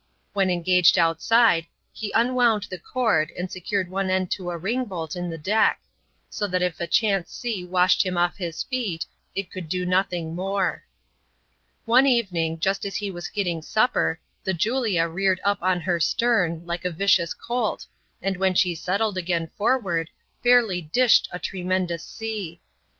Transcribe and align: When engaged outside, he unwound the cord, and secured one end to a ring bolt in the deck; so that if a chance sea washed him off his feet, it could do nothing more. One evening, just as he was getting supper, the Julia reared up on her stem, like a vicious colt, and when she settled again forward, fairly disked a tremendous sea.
When 0.33 0.49
engaged 0.49 0.97
outside, 0.97 1.67
he 1.93 2.11
unwound 2.15 2.65
the 2.71 2.79
cord, 2.79 3.31
and 3.37 3.51
secured 3.51 3.87
one 3.87 4.09
end 4.09 4.31
to 4.31 4.49
a 4.49 4.57
ring 4.57 4.85
bolt 4.85 5.15
in 5.15 5.29
the 5.29 5.37
deck; 5.37 5.79
so 6.27 6.47
that 6.47 6.63
if 6.63 6.79
a 6.81 6.87
chance 6.87 7.29
sea 7.31 7.63
washed 7.65 8.03
him 8.03 8.17
off 8.17 8.35
his 8.37 8.63
feet, 8.63 9.05
it 9.35 9.51
could 9.51 9.69
do 9.69 9.85
nothing 9.85 10.33
more. 10.33 10.83
One 11.85 12.07
evening, 12.07 12.59
just 12.59 12.83
as 12.83 12.95
he 12.95 13.11
was 13.11 13.27
getting 13.27 13.61
supper, 13.61 14.19
the 14.43 14.55
Julia 14.55 15.07
reared 15.07 15.39
up 15.43 15.61
on 15.61 15.81
her 15.81 15.99
stem, 15.99 16.65
like 16.65 16.83
a 16.83 16.89
vicious 16.89 17.35
colt, 17.35 17.85
and 18.23 18.37
when 18.37 18.55
she 18.55 18.73
settled 18.73 19.19
again 19.19 19.51
forward, 19.55 20.09
fairly 20.41 20.81
disked 20.81 21.29
a 21.31 21.37
tremendous 21.37 22.03
sea. 22.03 22.59